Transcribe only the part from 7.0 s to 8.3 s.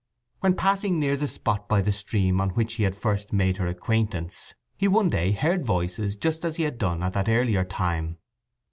at that earlier time.